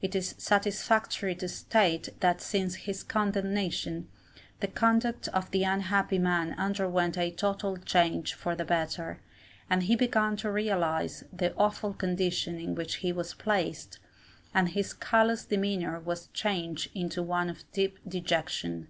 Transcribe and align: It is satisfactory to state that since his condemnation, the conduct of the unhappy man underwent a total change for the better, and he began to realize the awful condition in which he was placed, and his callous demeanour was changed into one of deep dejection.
It 0.00 0.14
is 0.14 0.36
satisfactory 0.38 1.34
to 1.34 1.48
state 1.48 2.10
that 2.20 2.40
since 2.40 2.76
his 2.76 3.02
condemnation, 3.02 4.08
the 4.60 4.68
conduct 4.68 5.26
of 5.30 5.50
the 5.50 5.64
unhappy 5.64 6.20
man 6.20 6.52
underwent 6.56 7.18
a 7.18 7.32
total 7.32 7.76
change 7.76 8.32
for 8.34 8.54
the 8.54 8.64
better, 8.64 9.20
and 9.68 9.82
he 9.82 9.96
began 9.96 10.36
to 10.36 10.52
realize 10.52 11.24
the 11.32 11.52
awful 11.56 11.94
condition 11.94 12.60
in 12.60 12.76
which 12.76 12.98
he 13.02 13.10
was 13.12 13.34
placed, 13.34 13.98
and 14.54 14.68
his 14.68 14.92
callous 14.94 15.44
demeanour 15.44 15.98
was 15.98 16.28
changed 16.28 16.92
into 16.94 17.20
one 17.20 17.50
of 17.50 17.64
deep 17.72 17.98
dejection. 18.06 18.86